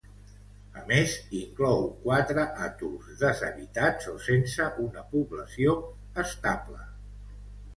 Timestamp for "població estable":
5.13-6.83